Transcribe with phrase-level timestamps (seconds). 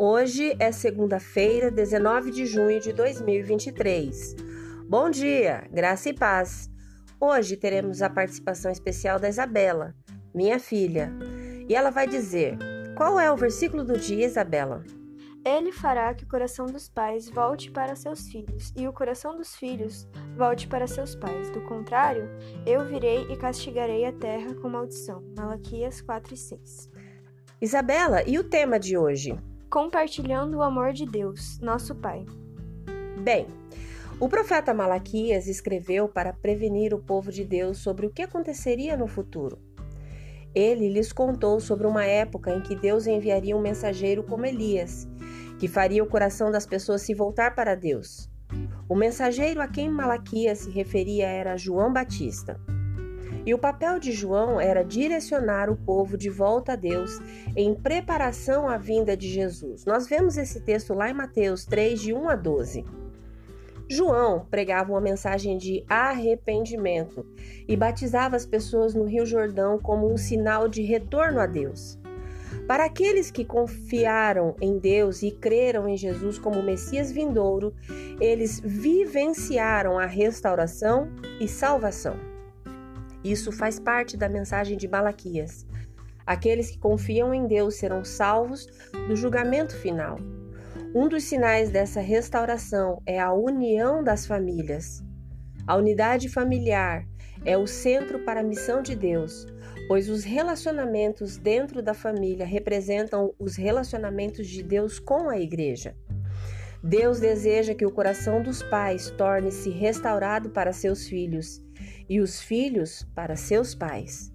[0.00, 4.36] Hoje é segunda-feira, 19 de junho de 2023.
[4.88, 6.70] Bom dia, graça e paz.
[7.20, 9.96] Hoje teremos a participação especial da Isabela,
[10.32, 11.12] minha filha,
[11.68, 12.56] e ela vai dizer:
[12.96, 14.84] Qual é o versículo do dia, Isabela?
[15.44, 19.56] Ele fará que o coração dos pais volte para seus filhos, e o coração dos
[19.56, 20.06] filhos
[20.36, 21.50] volte para seus pais.
[21.50, 22.30] Do contrário,
[22.64, 25.24] eu virei e castigarei a terra com maldição.
[25.36, 26.88] Malaquias 4 e 6.
[27.60, 29.36] Isabela, e o tema de hoje?
[29.70, 32.24] Compartilhando o amor de Deus, nosso Pai.
[33.22, 33.46] Bem,
[34.18, 39.06] o profeta Malaquias escreveu para prevenir o povo de Deus sobre o que aconteceria no
[39.06, 39.58] futuro.
[40.54, 45.06] Ele lhes contou sobre uma época em que Deus enviaria um mensageiro como Elias,
[45.58, 48.30] que faria o coração das pessoas se voltar para Deus.
[48.88, 52.58] O mensageiro a quem Malaquias se referia era João Batista.
[53.44, 57.18] E o papel de João era direcionar o povo de volta a Deus
[57.56, 59.84] em preparação à vinda de Jesus.
[59.84, 62.84] Nós vemos esse texto lá em Mateus 3, de 1 a 12.
[63.90, 67.24] João pregava uma mensagem de arrependimento
[67.66, 71.98] e batizava as pessoas no Rio Jordão como um sinal de retorno a Deus.
[72.66, 77.74] Para aqueles que confiaram em Deus e creram em Jesus como Messias vindouro,
[78.20, 81.08] eles vivenciaram a restauração
[81.40, 82.37] e salvação.
[83.30, 85.66] Isso faz parte da mensagem de Malaquias.
[86.24, 88.66] Aqueles que confiam em Deus serão salvos
[89.06, 90.18] do julgamento final.
[90.94, 95.04] Um dos sinais dessa restauração é a união das famílias.
[95.66, 97.06] A unidade familiar
[97.44, 99.46] é o centro para a missão de Deus,
[99.88, 105.94] pois os relacionamentos dentro da família representam os relacionamentos de Deus com a igreja.
[106.82, 111.62] Deus deseja que o coração dos pais torne-se restaurado para seus filhos
[112.08, 114.32] e os filhos para seus pais.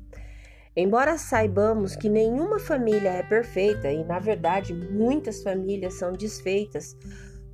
[0.75, 6.97] Embora saibamos que nenhuma família é perfeita e, na verdade, muitas famílias são desfeitas,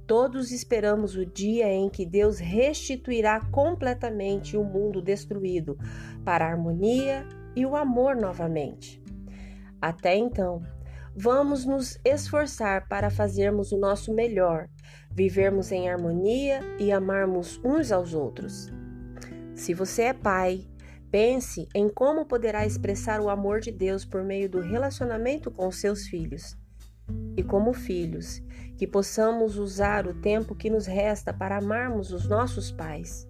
[0.08, 5.78] todos esperamos o dia em que Deus restituirá completamente o mundo destruído
[6.24, 9.04] para a harmonia e o amor novamente.
[9.82, 10.62] Até então,
[11.14, 14.70] vamos nos esforçar para fazermos o nosso melhor,
[15.12, 18.79] vivermos em harmonia e amarmos uns aos outros.
[19.60, 20.66] Se você é pai,
[21.12, 26.08] pense em como poderá expressar o amor de Deus por meio do relacionamento com seus
[26.08, 26.58] filhos.
[27.36, 28.42] E como filhos,
[28.78, 33.28] que possamos usar o tempo que nos resta para amarmos os nossos pais.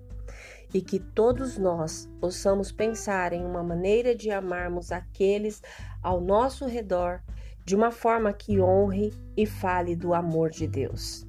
[0.72, 5.64] E que todos nós possamos pensar em uma maneira de amarmos aqueles
[6.00, 7.24] ao nosso redor
[7.66, 11.26] de uma forma que honre e fale do amor de Deus.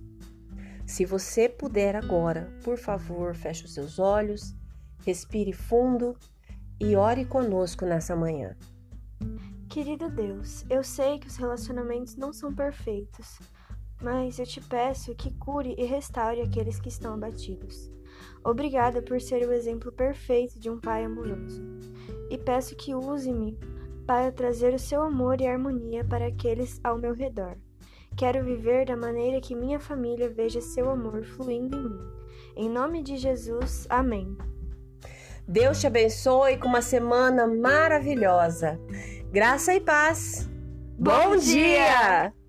[0.85, 4.60] Se você puder agora, por favor, feche os seus olhos
[5.05, 6.17] Respire fundo
[6.81, 8.57] e ore conosco nessa manhã.
[9.69, 13.39] Querido Deus, eu sei que os relacionamentos não são perfeitos,
[14.03, 17.91] mas eu te peço que cure e restaure aqueles que estão abatidos.
[18.45, 21.63] Obrigada por ser o exemplo perfeito de um pai amoroso.
[22.31, 23.59] E peço que use-me
[24.07, 27.57] para trazer o seu amor e harmonia para aqueles ao meu redor.
[28.17, 31.99] Quero viver da maneira que minha família veja seu amor fluindo em mim.
[32.57, 34.37] Em nome de Jesus, amém.
[35.51, 38.79] Deus te abençoe com uma semana maravilhosa.
[39.33, 40.49] Graça e paz.
[40.97, 42.31] Bom, Bom dia!
[42.31, 42.40] dia!